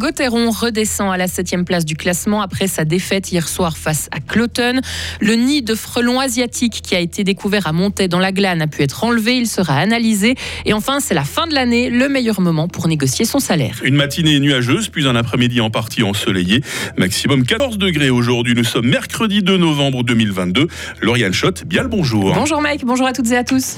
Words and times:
Gauthieron 0.00 0.50
redescend 0.50 1.12
à 1.12 1.18
la 1.18 1.28
7 1.28 1.62
place 1.66 1.84
du 1.84 1.94
classement 1.94 2.40
après 2.40 2.68
sa 2.68 2.86
défaite 2.86 3.30
hier 3.32 3.46
soir 3.46 3.76
face 3.76 4.08
à 4.12 4.20
Cloton. 4.20 4.80
Le 5.20 5.34
nid 5.34 5.60
de 5.60 5.74
frelons 5.74 6.18
asiatiques 6.20 6.80
qui 6.82 6.94
a 6.94 7.00
été 7.00 7.22
découvert 7.22 7.66
à 7.66 7.72
Montaix 7.72 8.08
dans 8.08 8.18
la 8.18 8.32
glane 8.32 8.62
a 8.62 8.66
pu 8.66 8.82
être 8.82 9.04
enlevé. 9.04 9.36
Il 9.36 9.46
sera 9.46 9.76
analysé. 9.76 10.36
Et 10.64 10.72
enfin, 10.72 11.00
c'est 11.00 11.12
la 11.12 11.24
fin 11.24 11.46
de 11.46 11.52
l'année, 11.52 11.90
le 11.90 12.08
meilleur 12.08 12.40
moment 12.40 12.66
pour 12.66 12.88
négocier 12.88 13.26
son 13.26 13.40
salaire. 13.40 13.78
Une 13.84 13.94
matinée 13.94 14.40
nuageuse, 14.40 14.88
puis 14.88 15.06
un 15.06 15.16
après-midi 15.16 15.60
en 15.60 15.68
partie 15.68 16.02
ensoleillé. 16.02 16.62
Maximum 16.96 17.44
14 17.44 17.76
degrés 17.76 18.08
aujourd'hui. 18.08 18.54
Nous 18.54 18.64
sommes 18.64 18.88
mercredi 18.88 19.42
2 19.42 19.58
novembre 19.58 20.02
2022. 20.02 20.66
Lauriane 21.02 21.34
Schott, 21.34 21.64
bien 21.66 21.82
le 21.82 21.88
bonjour. 21.88 22.32
Bonjour 22.32 22.62
Mike, 22.62 22.86
bonjour 22.86 23.06
à 23.06 23.12
toutes 23.12 23.30
et 23.32 23.36
à 23.36 23.44
tous 23.44 23.76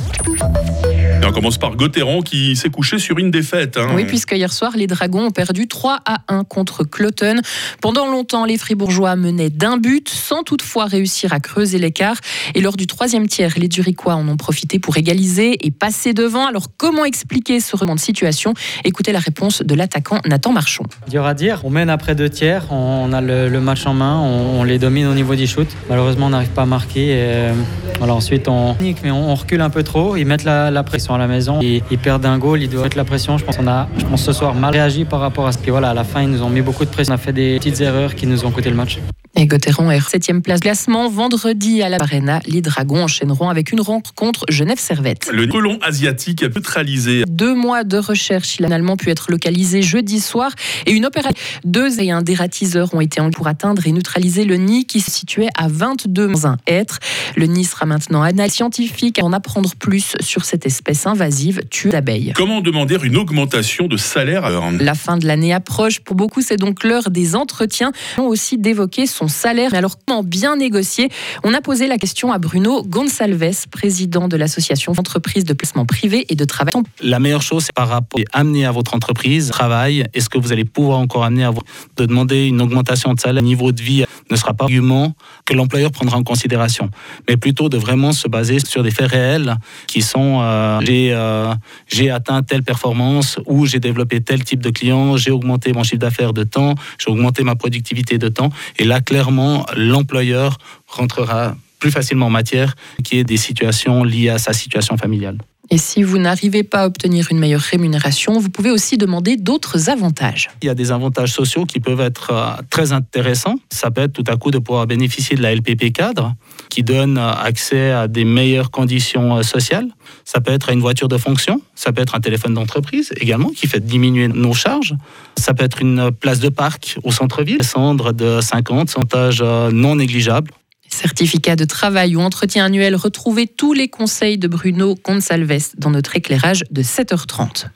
on 1.32 1.34
commence 1.34 1.56
par 1.56 1.76
Gauthieron 1.76 2.20
qui 2.20 2.56
s'est 2.56 2.68
couché 2.68 2.98
sur 2.98 3.18
une 3.18 3.30
défaite. 3.30 3.78
Hein. 3.78 3.88
Oui, 3.94 4.04
puisque 4.04 4.32
hier 4.32 4.52
soir, 4.52 4.72
les 4.76 4.86
Dragons 4.86 5.26
ont 5.26 5.30
perdu 5.30 5.66
3 5.66 6.00
à 6.04 6.11
1 6.28 6.44
contre 6.44 6.84
Cloton. 6.84 7.40
Pendant 7.80 8.06
longtemps, 8.06 8.44
les 8.44 8.58
Fribourgeois 8.58 9.16
menaient 9.16 9.50
d'un 9.50 9.76
but 9.76 10.08
sans 10.08 10.42
toutefois 10.42 10.86
réussir 10.86 11.32
à 11.32 11.40
creuser 11.40 11.78
l'écart. 11.78 12.16
Et 12.54 12.60
lors 12.60 12.76
du 12.76 12.86
troisième 12.86 13.26
tiers, 13.28 13.52
les 13.56 13.68
Duriquois 13.68 14.14
en 14.14 14.28
ont 14.28 14.36
profité 14.36 14.78
pour 14.78 14.96
égaliser 14.96 15.66
et 15.66 15.70
passer 15.70 16.12
devant. 16.12 16.46
Alors 16.46 16.66
comment 16.76 17.04
expliquer 17.04 17.60
ce 17.60 17.76
remonte 17.76 17.98
de 17.98 18.02
situation? 18.02 18.54
Écoutez 18.84 19.12
la 19.12 19.18
réponse 19.18 19.62
de 19.62 19.74
l'attaquant 19.74 20.20
Nathan 20.26 20.52
Marchand. 20.52 20.84
Dur 21.08 21.26
à 21.26 21.34
dire, 21.34 21.60
on 21.64 21.70
mène 21.70 21.90
après 21.90 22.14
deux 22.14 22.28
tiers, 22.28 22.70
on 22.70 23.12
a 23.12 23.20
le, 23.20 23.60
match 23.60 23.86
en 23.86 23.94
main, 23.94 24.18
on, 24.18 24.64
les 24.64 24.78
domine 24.78 25.06
au 25.06 25.14
niveau 25.14 25.34
du 25.34 25.46
shoot. 25.46 25.68
Malheureusement, 25.88 26.26
on 26.26 26.30
n'arrive 26.30 26.50
pas 26.50 26.62
à 26.62 26.66
marquer. 26.66 27.08
Euh, 27.12 27.52
voilà, 27.98 28.14
ensuite, 28.14 28.48
on, 28.48 28.76
mais 28.80 29.10
on 29.10 29.34
recule 29.34 29.60
un 29.60 29.70
peu 29.70 29.82
trop, 29.82 30.16
ils 30.16 30.24
mettent 30.24 30.44
la, 30.44 30.70
la 30.70 30.82
pression 30.82 31.14
à 31.14 31.18
la 31.18 31.26
maison. 31.26 31.60
Ils 31.60 31.98
perdent 31.98 32.26
un 32.26 32.38
goal, 32.38 32.62
ils 32.62 32.68
doivent 32.68 32.84
mettre 32.84 32.96
la 32.96 33.04
pression. 33.04 33.38
Je 33.38 33.44
pense 33.44 33.56
qu'on 33.56 33.68
a, 33.68 33.88
je 33.98 34.04
pense 34.04 34.22
ce 34.22 34.32
soir 34.32 34.54
mal 34.54 34.72
réagi 34.72 35.04
par 35.04 35.20
rapport 35.20 35.46
à 35.46 35.52
ce 35.52 35.58
que 35.58 35.70
voilà, 35.70 35.90
à 35.90 35.94
la 36.02 36.08
fin 36.08 36.22
ils 36.22 36.30
nous 36.30 36.42
ont 36.42 36.50
mis 36.50 36.62
beaucoup 36.62 36.84
de 36.84 36.90
pression. 36.90 37.12
On 37.12 37.14
a 37.14 37.18
fait 37.18 37.32
des 37.32 37.58
petites 37.58 37.80
erreurs 37.80 38.16
qui 38.16 38.26
nous 38.26 38.44
ont 38.44 38.50
coûté 38.50 38.68
le 38.70 38.74
match. 38.74 38.98
Et 39.34 39.46
Gauthieron 39.46 39.90
est 39.90 40.00
7 40.00 40.42
place 40.42 40.60
classement. 40.60 41.08
Vendredi 41.08 41.82
à 41.82 41.88
la 41.88 41.96
Arena, 42.00 42.40
les 42.46 42.60
Dragons 42.60 43.04
enchaîneront 43.04 43.48
avec 43.48 43.72
une 43.72 43.80
rencontre 43.80 44.44
Genève-Servette. 44.50 45.30
Le 45.32 45.46
colon 45.46 45.78
asiatique 45.80 46.42
a 46.42 46.48
neutralisé. 46.48 47.24
Deux 47.26 47.54
mois 47.54 47.82
de 47.82 47.96
recherche, 47.96 48.56
il 48.58 48.64
a 48.64 48.68
finalement 48.68 48.96
pu 48.96 49.10
être 49.10 49.30
localisé 49.30 49.80
jeudi 49.80 50.20
soir. 50.20 50.52
Et 50.84 50.92
une 50.92 51.06
opération. 51.06 51.34
Deux 51.64 52.00
et 52.00 52.10
un 52.10 52.20
dératiseurs 52.20 52.94
ont 52.94 53.00
été 53.00 53.20
en 53.20 53.30
pour 53.30 53.46
atteindre 53.46 53.86
et 53.86 53.92
neutraliser 53.92 54.44
le 54.44 54.56
nid 54.56 54.84
qui 54.84 55.00
se 55.00 55.10
situait 55.10 55.48
à 55.56 55.66
22 55.68 56.32
un 56.44 56.58
être. 56.66 56.98
Le 57.36 57.46
nid 57.46 57.64
sera 57.64 57.86
maintenant 57.86 58.22
analysé 58.22 58.42
scientifique 58.52 59.18
à 59.18 59.24
en 59.24 59.32
apprendre 59.32 59.70
plus 59.78 60.14
sur 60.20 60.44
cette 60.44 60.66
espèce 60.66 61.06
invasive 61.06 61.62
tue 61.70 61.88
d'abeilles. 61.88 62.32
Comment 62.36 62.60
demander 62.60 62.98
une 63.02 63.16
augmentation 63.16 63.86
de 63.86 63.96
salaire 63.96 64.44
alors 64.44 64.70
La 64.78 64.94
fin 64.94 65.16
de 65.16 65.26
l'année 65.26 65.54
approche. 65.54 66.00
Pour 66.00 66.16
beaucoup, 66.16 66.42
c'est 66.42 66.56
donc 66.56 66.84
l'heure 66.84 67.10
des 67.10 67.34
entretiens. 67.34 67.92
On 68.18 68.24
aussi 68.24 68.58
d'évoquer 68.58 69.06
son 69.06 69.21
salaire. 69.28 69.70
Mais 69.72 69.78
alors, 69.78 69.96
comment 70.06 70.22
bien 70.22 70.56
négocier? 70.56 71.08
On 71.44 71.54
a 71.54 71.60
posé 71.60 71.86
la 71.86 71.98
question 71.98 72.32
à 72.32 72.38
Bruno 72.38 72.82
Gonsalves, 72.82 73.68
président 73.70 74.28
de 74.28 74.36
l'association 74.36 74.92
d'entreprises 74.92 75.44
de 75.44 75.52
placement 75.52 75.86
privé 75.86 76.26
et 76.28 76.34
de 76.34 76.44
travail. 76.44 76.72
La 77.02 77.18
meilleure 77.18 77.42
chose, 77.42 77.64
c'est 77.64 77.74
par 77.74 77.88
rapport 77.88 78.20
à 78.32 78.40
amener 78.40 78.66
à 78.66 78.72
votre 78.72 78.94
entreprise 78.94 79.48
travail. 79.50 80.04
Est-ce 80.14 80.28
que 80.28 80.38
vous 80.38 80.52
allez 80.52 80.64
pouvoir 80.64 80.98
encore 80.98 81.24
amener 81.24 81.44
à 81.44 81.50
vous 81.50 81.62
de 81.96 82.06
demander 82.06 82.46
une 82.46 82.60
augmentation 82.60 83.12
de 83.14 83.20
salaire, 83.20 83.42
niveau 83.42 83.72
de 83.72 83.82
vie 83.82 84.04
ne 84.30 84.36
sera 84.36 84.54
pas 84.54 84.64
argument 84.64 85.14
que 85.44 85.54
l'employeur 85.54 85.90
prendra 85.90 86.16
en 86.16 86.22
considération, 86.22 86.88
mais 87.28 87.36
plutôt 87.36 87.68
de 87.68 87.76
vraiment 87.76 88.12
se 88.12 88.28
baser 88.28 88.58
sur 88.60 88.82
des 88.82 88.90
faits 88.90 89.10
réels 89.10 89.56
qui 89.86 90.02
sont 90.02 90.40
euh, 90.40 90.80
euh, 90.88 91.54
j'ai 91.88 92.10
atteint 92.10 92.42
telle 92.42 92.62
performance 92.62 93.38
ou 93.46 93.66
j'ai 93.66 93.80
développé 93.80 94.20
tel 94.20 94.44
type 94.44 94.60
de 94.60 94.70
client, 94.70 95.16
j'ai 95.16 95.30
augmenté 95.30 95.72
mon 95.72 95.82
chiffre 95.82 95.98
d'affaires 95.98 96.32
de 96.32 96.44
temps, 96.44 96.74
j'ai 96.98 97.10
augmenté 97.10 97.42
ma 97.42 97.56
productivité 97.56 98.18
de 98.18 98.28
temps, 98.28 98.50
et 98.78 98.84
là 98.84 99.00
clairement 99.12 99.66
l'employeur 99.76 100.56
rentrera 100.86 101.54
plus 101.78 101.90
facilement 101.90 102.28
en 102.28 102.30
matière 102.30 102.76
qui 103.04 103.18
est 103.18 103.24
des 103.24 103.36
situations 103.36 104.04
liées 104.04 104.30
à 104.30 104.38
sa 104.38 104.54
situation 104.54 104.96
familiale. 104.96 105.36
Et 105.72 105.78
si 105.78 106.02
vous 106.02 106.18
n'arrivez 106.18 106.64
pas 106.64 106.82
à 106.82 106.86
obtenir 106.86 107.28
une 107.30 107.38
meilleure 107.38 107.62
rémunération, 107.62 108.38
vous 108.38 108.50
pouvez 108.50 108.70
aussi 108.70 108.98
demander 108.98 109.38
d'autres 109.38 109.88
avantages. 109.88 110.50
Il 110.60 110.66
y 110.66 110.68
a 110.68 110.74
des 110.74 110.92
avantages 110.92 111.32
sociaux 111.32 111.64
qui 111.64 111.80
peuvent 111.80 112.02
être 112.02 112.30
euh, 112.30 112.62
très 112.68 112.92
intéressants. 112.92 113.54
Ça 113.70 113.90
peut 113.90 114.02
être 114.02 114.12
tout 114.12 114.30
à 114.30 114.36
coup 114.36 114.50
de 114.50 114.58
pouvoir 114.58 114.86
bénéficier 114.86 115.34
de 115.34 115.40
la 115.40 115.54
LPP 115.54 115.90
cadre, 115.94 116.34
qui 116.68 116.82
donne 116.82 117.16
euh, 117.16 117.32
accès 117.32 117.90
à 117.90 118.06
des 118.06 118.26
meilleures 118.26 118.70
conditions 118.70 119.38
euh, 119.38 119.42
sociales. 119.42 119.88
Ça 120.26 120.42
peut 120.42 120.52
être 120.52 120.68
une 120.70 120.80
voiture 120.80 121.08
de 121.08 121.16
fonction, 121.16 121.62
ça 121.74 121.90
peut 121.90 122.02
être 122.02 122.16
un 122.16 122.20
téléphone 122.20 122.52
d'entreprise 122.52 123.14
également, 123.18 123.48
qui 123.48 123.66
fait 123.66 123.80
diminuer 123.80 124.28
nos 124.28 124.52
charges. 124.52 124.94
Ça 125.38 125.54
peut 125.54 125.64
être 125.64 125.80
une 125.80 126.10
place 126.12 126.40
de 126.40 126.50
parc 126.50 126.98
au 127.02 127.12
centre-ville, 127.12 127.56
descendre 127.56 128.12
de 128.12 128.42
50, 128.42 128.90
centage 128.90 129.42
non 129.42 129.96
négligeable 129.96 130.50
certificat 130.92 131.56
de 131.56 131.64
travail 131.64 132.16
ou 132.16 132.20
entretien 132.20 132.64
annuel, 132.64 132.94
retrouvez 132.94 133.46
tous 133.46 133.72
les 133.72 133.88
conseils 133.88 134.38
de 134.38 134.48
Bruno 134.48 134.94
Consalves 134.94 135.70
dans 135.78 135.90
notre 135.90 136.16
éclairage 136.16 136.64
de 136.70 136.82
7h30. 136.82 137.66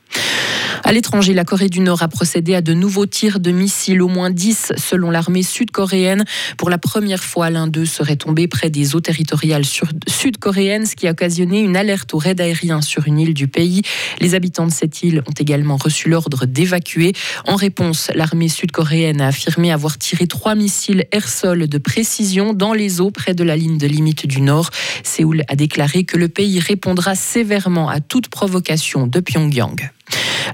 À 0.87 0.93
l'étranger, 0.93 1.33
la 1.33 1.43
Corée 1.43 1.67
du 1.67 1.81
Nord 1.81 2.01
a 2.01 2.07
procédé 2.07 2.55
à 2.55 2.61
de 2.61 2.73
nouveaux 2.73 3.05
tirs 3.05 3.41
de 3.41 3.51
missiles, 3.51 4.01
au 4.01 4.07
moins 4.07 4.29
10 4.29 4.71
selon 4.77 5.11
l'armée 5.11 5.43
sud-coréenne. 5.43 6.23
Pour 6.57 6.69
la 6.69 6.77
première 6.77 7.25
fois, 7.25 7.49
l'un 7.49 7.67
d'eux 7.67 7.85
serait 7.85 8.15
tombé 8.15 8.47
près 8.47 8.69
des 8.69 8.95
eaux 8.95 9.01
territoriales 9.01 9.65
sud-coréennes, 9.65 10.85
ce 10.85 10.95
qui 10.95 11.09
a 11.09 11.11
occasionné 11.11 11.59
une 11.59 11.75
alerte 11.75 12.13
au 12.13 12.19
raid 12.19 12.39
aérien 12.39 12.79
sur 12.79 13.05
une 13.05 13.19
île 13.19 13.33
du 13.33 13.49
pays. 13.49 13.81
Les 14.21 14.33
habitants 14.33 14.65
de 14.65 14.71
cette 14.71 15.03
île 15.03 15.23
ont 15.27 15.33
également 15.37 15.75
reçu 15.75 16.07
l'ordre 16.07 16.45
d'évacuer. 16.45 17.11
En 17.45 17.57
réponse, 17.57 18.09
l'armée 18.15 18.47
sud-coréenne 18.47 19.19
a 19.19 19.27
affirmé 19.27 19.73
avoir 19.73 19.97
tiré 19.97 20.25
trois 20.25 20.55
missiles 20.55 21.03
air-sol 21.11 21.67
de 21.67 21.77
précision 21.79 22.53
dans 22.53 22.71
les 22.71 23.01
eaux 23.01 23.11
près 23.11 23.33
de 23.33 23.43
la 23.43 23.57
ligne 23.57 23.77
de 23.77 23.87
limite 23.87 24.25
du 24.25 24.39
Nord. 24.39 24.69
Séoul 25.03 25.43
a 25.49 25.57
déclaré 25.57 26.05
que 26.05 26.15
le 26.15 26.29
pays 26.29 26.61
répondra 26.61 27.13
sévèrement 27.15 27.89
à 27.89 27.99
toute 27.99 28.29
provocation 28.29 29.05
de 29.05 29.19
Pyongyang. 29.19 29.91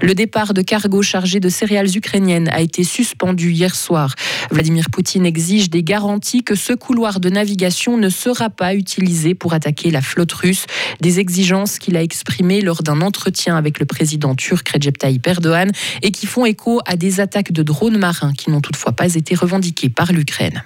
Le 0.02 0.14
départ 0.14 0.54
de 0.54 0.62
cargo 0.62 1.02
chargé 1.02 1.40
de 1.40 1.48
céréales 1.48 1.96
ukrainiennes 1.96 2.48
a 2.48 2.60
été 2.60 2.84
suspendu 2.84 3.52
hier 3.52 3.74
soir. 3.74 4.14
Vladimir 4.50 4.90
Poutine 4.90 5.24
exige 5.24 5.70
des 5.70 5.82
garanties 5.82 6.42
que 6.42 6.54
ce 6.54 6.72
couloir 6.72 7.20
de 7.20 7.30
navigation 7.30 7.96
ne 7.96 8.08
sera 8.08 8.50
pas 8.50 8.74
utilisé 8.74 9.34
pour 9.34 9.54
attaquer 9.54 9.90
la 9.90 10.02
flotte 10.02 10.32
russe. 10.32 10.66
Des 11.00 11.20
exigences 11.20 11.78
qu'il 11.78 11.96
a 11.96 12.02
exprimées 12.02 12.60
lors 12.60 12.82
d'un 12.82 13.00
entretien 13.00 13.56
avec 13.56 13.78
le 13.78 13.86
président 13.86 14.34
turc 14.34 14.68
Recep 14.68 14.98
Tayyip 14.98 15.26
Erdogan 15.26 15.70
et 16.02 16.10
qui 16.10 16.26
font 16.26 16.44
écho 16.44 16.80
à 16.86 16.96
des 16.96 17.20
attaques 17.20 17.52
de 17.52 17.62
drones 17.62 17.98
marins 17.98 18.32
qui 18.32 18.50
n'ont 18.50 18.60
toutefois 18.60 18.92
pas 18.92 19.14
été 19.14 19.34
revendiquées 19.34 19.88
par 19.88 20.12
l'Ukraine. 20.12 20.62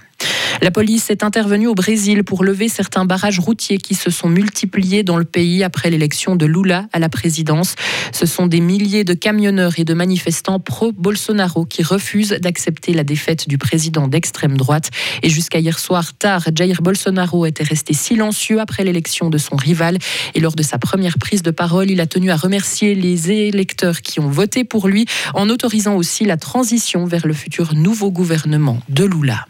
La 0.61 0.73
police 0.73 1.09
est 1.11 1.23
intervenue 1.23 1.69
au 1.69 1.75
Brésil 1.75 2.25
pour 2.25 2.43
lever 2.43 2.69
certains 2.69 3.05
barrages 3.05 3.39
routiers 3.39 3.79
qui 3.79 3.95
se 3.95 4.11
sont 4.11 4.29
multipliés 4.29 5.05
dans 5.05 5.17
le 5.17 5.25
pays 5.25 5.63
après 5.63 5.89
l'élection 5.89 6.35
de 6.35 6.47
Lula 6.47 6.89
à 6.93 6.99
la 6.99 7.09
présidence. 7.09 7.77
Ce 8.13 8.27
sont 8.27 8.49
des 8.49 8.61
milliers 8.61 9.05
de 9.05 9.15
camionneurs 9.15 9.79
et 9.79 9.85
de 9.85 9.95
manifestants 9.95 10.59
pro-Bolsonaro 10.59 11.65
qui 11.65 11.85
refusent 11.85 12.37
d'accepter 12.41 12.93
la 12.93 13.05
défaite 13.05 13.49
du 13.49 13.57
président 13.57 14.09
d'extrême 14.09 14.57
droite. 14.57 14.91
Et 15.23 15.29
jusqu'à 15.29 15.61
hier 15.61 15.79
soir 15.79 16.15
tard, 16.15 16.43
Jair 16.53 16.83
Bolsonaro 16.83 17.47
était 17.47 17.65
resté 17.65 17.95
silencieux 17.95 18.61
après 18.61 18.83
l'élection 18.83 19.31
de 19.31 19.39
son 19.39 19.55
rival. 19.55 19.99
Et 20.35 20.41
lors 20.41 20.57
de 20.57 20.65
sa 20.65 20.79
première 20.79 21.19
prise 21.19 21.43
de 21.43 21.53
parole, 21.53 21.89
il 21.89 22.01
a 22.01 22.07
tenu 22.07 22.33
à 22.33 22.37
remercier 22.37 22.97
les 22.97 23.31
électeurs 23.31 24.03
qui 24.03 24.19
ont 24.19 24.29
voté 24.29 24.65
pour 24.65 24.89
lui 24.89 25.07
en 25.35 25.49
autorisant 25.51 25.95
aussi 25.95 26.25
la 26.25 26.37
transition 26.37 27.05
vers 27.05 27.29
le 27.29 27.35
futur 27.35 27.75
nouveau 27.75 28.11
gouvernement 28.11 28.81
de 28.89 29.05
Lula. 29.05 29.47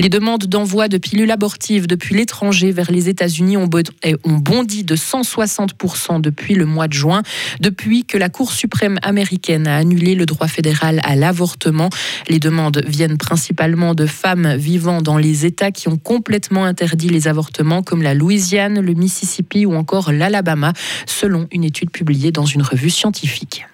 Les 0.00 0.08
demandes 0.08 0.46
d'envoi 0.46 0.88
de 0.88 0.96
pilules 0.96 1.30
abortives 1.30 1.86
depuis 1.86 2.14
l'étranger 2.14 2.72
vers 2.72 2.90
les 2.90 3.10
États-Unis 3.10 3.58
ont 3.58 3.68
bondi 4.24 4.82
de 4.82 4.96
160% 4.96 6.22
depuis 6.22 6.54
le 6.54 6.64
mois 6.64 6.88
de 6.88 6.94
juin, 6.94 7.22
depuis 7.60 8.06
que 8.06 8.16
la 8.16 8.30
Cour 8.30 8.52
suprême 8.52 8.98
américaine 9.02 9.66
a 9.66 9.76
annulé 9.76 10.14
le 10.14 10.24
droit 10.24 10.48
fédéral 10.48 11.02
à 11.04 11.16
l'avortement. 11.16 11.90
Les 12.30 12.38
demandes 12.38 12.82
viennent 12.86 13.18
principalement 13.18 13.94
de 13.94 14.06
femmes 14.06 14.56
vivant 14.56 15.02
dans 15.02 15.18
les 15.18 15.44
États 15.44 15.70
qui 15.70 15.88
ont 15.88 15.98
complètement 15.98 16.64
interdit 16.64 17.10
les 17.10 17.28
avortements, 17.28 17.82
comme 17.82 18.02
la 18.02 18.14
Louisiane, 18.14 18.80
le 18.80 18.94
Mississippi 18.94 19.66
ou 19.66 19.74
encore 19.74 20.12
l'Alabama, 20.12 20.72
selon 21.04 21.46
une 21.52 21.64
étude 21.64 21.90
publiée 21.90 22.32
dans 22.32 22.46
une 22.46 22.62
revue 22.62 22.88
scientifique. 22.88 23.66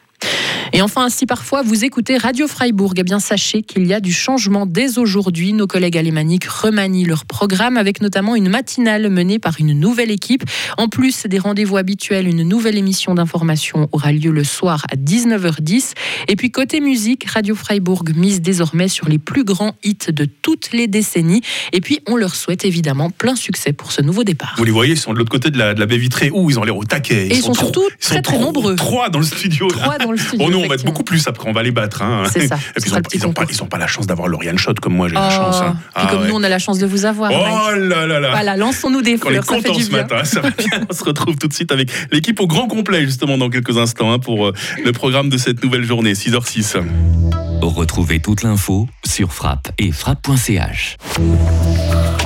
Et 0.72 0.82
enfin, 0.82 1.08
si 1.08 1.26
parfois 1.26 1.62
vous 1.62 1.84
écoutez 1.84 2.16
Radio 2.18 2.46
Freiburg, 2.46 2.94
eh 2.96 3.02
bien 3.02 3.18
sachez 3.18 3.62
qu'il 3.62 3.86
y 3.86 3.94
a 3.94 4.00
du 4.00 4.12
changement 4.12 4.66
dès 4.66 4.98
aujourd'hui. 4.98 5.52
Nos 5.52 5.66
collègues 5.66 5.96
alémaniques 5.96 6.44
remanient 6.44 7.06
leur 7.06 7.24
programme 7.24 7.76
avec 7.76 8.00
notamment 8.00 8.36
une 8.36 8.48
matinale 8.48 9.08
menée 9.08 9.38
par 9.38 9.54
une 9.58 9.72
nouvelle 9.72 10.10
équipe. 10.10 10.44
En 10.76 10.88
plus 10.88 11.26
des 11.26 11.38
rendez-vous 11.38 11.76
habituels, 11.76 12.28
une 12.28 12.42
nouvelle 12.42 12.76
émission 12.76 13.14
d'information 13.14 13.88
aura 13.92 14.12
lieu 14.12 14.30
le 14.30 14.44
soir 14.44 14.84
à 14.90 14.96
19h10. 14.96 15.92
Et 16.28 16.36
puis 16.36 16.50
côté 16.50 16.80
musique, 16.80 17.24
Radio 17.30 17.54
Freiburg 17.54 18.04
mise 18.14 18.40
désormais 18.40 18.88
sur 18.88 19.08
les 19.08 19.18
plus 19.18 19.44
grands 19.44 19.74
hits 19.82 19.96
de 20.08 20.24
toutes 20.24 20.72
les 20.72 20.88
décennies. 20.88 21.42
Et 21.72 21.80
puis 21.80 22.00
on 22.06 22.16
leur 22.16 22.34
souhaite 22.34 22.64
évidemment 22.64 23.10
plein 23.10 23.36
succès 23.36 23.72
pour 23.72 23.92
ce 23.92 24.02
nouveau 24.02 24.24
départ. 24.24 24.54
Vous 24.58 24.64
les 24.64 24.72
voyez, 24.72 24.92
ils 24.92 24.98
sont 24.98 25.12
de 25.12 25.18
l'autre 25.18 25.30
côté 25.30 25.50
de 25.50 25.58
la, 25.58 25.74
baie 25.74 25.98
vitrée. 25.98 26.30
où 26.34 26.50
ils 26.50 26.58
ont 26.58 26.64
l'air 26.64 26.76
au 26.76 26.84
taquet. 26.84 27.28
Ils, 27.28 27.38
et 27.38 27.40
sont, 27.40 27.54
surtout 27.54 27.88
très 28.00 28.20
très 28.20 28.38
nombreux. 28.38 28.76
Trois 28.76 29.08
dans 29.08 29.20
le 29.20 29.24
studio. 29.24 29.68
Trois 29.68 29.98
dans 29.98 30.10
le 30.10 30.15
studio. 30.18 30.46
Bon, 30.46 30.50
nous, 30.50 30.58
on 30.64 30.68
va 30.68 30.74
être 30.74 30.84
beaucoup 30.84 31.02
plus 31.04 31.26
après, 31.28 31.48
on 31.48 31.52
va 31.52 31.62
les 31.62 31.70
battre. 31.70 32.02
Hein. 32.02 32.24
C'est 32.32 32.46
ça, 32.48 32.56
Et 32.56 32.58
ce 32.58 32.62
puis, 32.80 32.82
ils 32.84 32.88
sera 32.88 32.94
ont, 32.96 32.98
le 32.98 33.02
petit 33.02 33.16
ils 33.56 33.62
ont 33.62 33.66
pas, 33.66 33.78
la 33.78 33.86
chance 33.86 34.06
d'avoir 34.06 34.28
Lauriane 34.28 34.58
Shot 34.58 34.74
comme 34.80 34.94
moi, 34.94 35.08
j'ai 35.08 35.14
la 35.14 35.28
Oh, 35.28 35.30
chance. 35.30 35.56
hein. 35.62 35.76
Puis 35.78 35.90
Ah 35.94 36.06
comme 36.10 36.22
ouais. 36.22 36.28
nous, 36.28 36.34
on 36.34 36.42
a 36.42 36.48
la 36.48 36.58
chance 36.58 36.78
de 36.78 36.86
vous 36.86 37.04
avoir. 37.04 37.30
Mike. 37.30 37.42
Oh 37.44 37.70
là 37.78 38.06
là 38.06 38.20
là 38.20 38.30
Voilà, 38.30 38.56
lançons-nous 38.56 39.02
des 39.02 39.18
Quand 39.18 39.28
on 39.28 39.32
est 39.32 39.34
fleurs, 39.34 39.44
ça 39.44 39.54
fait 39.56 39.62
content 39.62 39.78
du 39.78 39.84
ce 39.84 39.88
bien. 39.90 39.98
matin, 40.02 40.24
ça 40.24 40.40
va 40.40 40.50
bien. 40.50 40.86
On 40.90 40.94
se 40.94 41.04
retrouve 41.04 41.36
tout 41.36 41.48
de 41.48 41.52
suite 41.54 41.72
avec 41.72 41.90
l'équipe 42.12 42.38
au 42.40 42.46
grand 42.46 42.66
complet, 42.68 43.04
justement, 43.04 43.38
dans 43.38 43.50
quelques 43.50 43.76
instants, 43.78 44.12
hein, 44.12 44.18
pour 44.18 44.46
euh, 44.46 44.52
le 44.84 44.92
programme 44.92 45.28
de 45.28 45.38
cette 45.38 45.62
nouvelle 45.62 45.84
journée, 45.84 46.12
6h06. 46.14 46.76
Retrouvez 47.62 48.20
toute 48.20 48.42
l'info 48.42 48.86
sur 49.04 49.32
frappe 49.32 49.68
et 49.78 49.90
frappe.ch. 49.90 50.96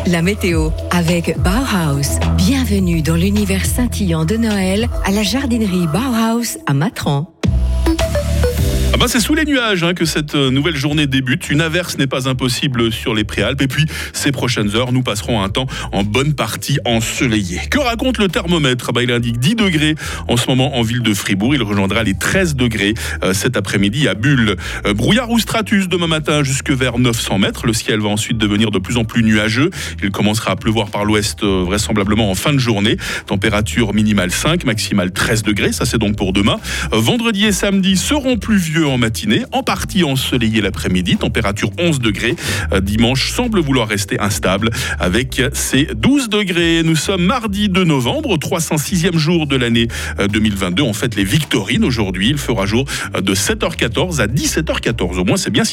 La 0.06 0.22
météo 0.22 0.70
avec 0.90 1.36
Bauhaus. 1.38 2.18
Bienvenue 2.36 3.00
dans 3.02 3.14
l'univers 3.14 3.64
scintillant 3.64 4.24
de 4.24 4.36
Noël 4.36 4.88
à 5.04 5.10
la 5.12 5.22
jardinerie 5.22 5.86
Bauhaus 5.86 6.58
à 6.66 6.74
Matran. 6.74 7.32
Bah 9.00 9.06
c'est 9.08 9.20
sous 9.20 9.34
les 9.34 9.46
nuages 9.46 9.82
hein, 9.82 9.94
que 9.94 10.04
cette 10.04 10.34
euh, 10.34 10.50
nouvelle 10.50 10.76
journée 10.76 11.06
débute. 11.06 11.48
Une 11.48 11.62
averse 11.62 11.96
n'est 11.96 12.06
pas 12.06 12.28
impossible 12.28 12.92
sur 12.92 13.14
les 13.14 13.24
préalpes. 13.24 13.62
Et 13.62 13.66
puis, 13.66 13.86
ces 14.12 14.30
prochaines 14.30 14.76
heures, 14.76 14.92
nous 14.92 15.02
passerons 15.02 15.42
un 15.42 15.48
temps 15.48 15.64
en 15.92 16.04
bonne 16.04 16.34
partie 16.34 16.78
ensoleillé. 16.84 17.62
Que 17.70 17.78
raconte 17.78 18.18
le 18.18 18.28
thermomètre? 18.28 18.92
Bah, 18.92 19.02
Il 19.02 19.10
indique 19.10 19.38
10 19.38 19.54
degrés 19.54 19.94
en 20.28 20.36
ce 20.36 20.46
moment 20.48 20.76
en 20.76 20.82
ville 20.82 21.00
de 21.00 21.14
Fribourg. 21.14 21.54
Il 21.54 21.62
rejoindra 21.62 22.02
les 22.02 22.12
13 22.12 22.56
degrés 22.56 22.92
euh, 23.24 23.32
cet 23.32 23.56
après-midi 23.56 24.06
à 24.06 24.12
Bulle. 24.12 24.56
Euh, 24.84 24.92
brouillard 24.92 25.30
ou 25.30 25.38
stratus 25.38 25.88
demain 25.88 26.06
matin 26.06 26.42
jusque 26.42 26.70
vers 26.70 26.98
900 26.98 27.38
mètres. 27.38 27.66
Le 27.66 27.72
ciel 27.72 28.00
va 28.00 28.10
ensuite 28.10 28.36
devenir 28.36 28.70
de 28.70 28.78
plus 28.78 28.98
en 28.98 29.06
plus 29.06 29.22
nuageux. 29.22 29.70
Il 30.02 30.10
commencera 30.10 30.50
à 30.50 30.56
pleuvoir 30.56 30.90
par 30.90 31.06
l'ouest 31.06 31.42
vraisemblablement 31.42 32.30
en 32.30 32.34
fin 32.34 32.52
de 32.52 32.58
journée. 32.58 32.98
Température 33.24 33.94
minimale 33.94 34.30
5, 34.30 34.66
maximale 34.66 35.10
13 35.10 35.42
degrés. 35.42 35.72
Ça, 35.72 35.86
c'est 35.86 35.96
donc 35.96 36.16
pour 36.16 36.34
demain. 36.34 36.58
Vendredi 36.92 37.46
et 37.46 37.52
samedi 37.52 37.96
seront 37.96 38.36
pluvieux 38.36 38.89
en 38.90 38.98
matinée, 38.98 39.44
en 39.52 39.62
partie 39.62 40.04
ensoleillé 40.04 40.60
l'après-midi. 40.60 41.16
Température 41.16 41.70
11 41.78 42.00
degrés. 42.00 42.34
Euh, 42.72 42.80
dimanche 42.80 43.32
semble 43.32 43.60
vouloir 43.60 43.88
rester 43.88 44.18
instable 44.20 44.70
avec 44.98 45.42
ses 45.52 45.86
12 45.94 46.28
degrés. 46.28 46.82
Nous 46.84 46.96
sommes 46.96 47.24
mardi 47.24 47.68
2 47.68 47.84
novembre, 47.84 48.36
306e 48.36 49.16
jour 49.16 49.46
de 49.46 49.56
l'année 49.56 49.88
euh, 50.18 50.26
2022. 50.28 50.82
On 50.82 50.92
fête 50.92 51.16
les 51.16 51.24
Victorines 51.24 51.84
aujourd'hui. 51.84 52.30
Il 52.30 52.38
fera 52.38 52.66
jour 52.66 52.84
euh, 53.14 53.20
de 53.20 53.34
7h14 53.34 54.20
à 54.20 54.26
17h14. 54.26 55.18
Au 55.18 55.24
moins, 55.24 55.36
c'est 55.36 55.50
bien 55.50 55.64
si 55.64 55.68